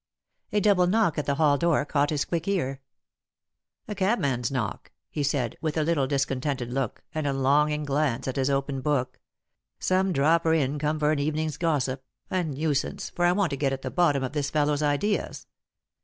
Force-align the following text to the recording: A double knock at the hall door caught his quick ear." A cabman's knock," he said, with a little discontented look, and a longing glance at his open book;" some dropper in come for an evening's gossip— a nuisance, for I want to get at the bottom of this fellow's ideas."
A 0.51 0.59
double 0.59 0.87
knock 0.87 1.19
at 1.19 1.27
the 1.27 1.35
hall 1.35 1.59
door 1.59 1.85
caught 1.85 2.09
his 2.09 2.25
quick 2.25 2.47
ear." 2.47 2.81
A 3.87 3.93
cabman's 3.93 4.49
knock," 4.49 4.91
he 5.11 5.21
said, 5.21 5.57
with 5.61 5.77
a 5.77 5.83
little 5.83 6.07
discontented 6.07 6.73
look, 6.73 7.03
and 7.13 7.27
a 7.27 7.33
longing 7.33 7.83
glance 7.85 8.27
at 8.27 8.35
his 8.35 8.49
open 8.49 8.81
book;" 8.81 9.19
some 9.79 10.11
dropper 10.11 10.55
in 10.55 10.79
come 10.79 10.97
for 10.97 11.11
an 11.11 11.19
evening's 11.19 11.57
gossip— 11.57 12.03
a 12.31 12.43
nuisance, 12.43 13.11
for 13.11 13.25
I 13.25 13.31
want 13.31 13.51
to 13.51 13.57
get 13.57 13.73
at 13.73 13.83
the 13.83 13.91
bottom 13.91 14.23
of 14.23 14.31
this 14.31 14.49
fellow's 14.49 14.81
ideas." 14.81 15.45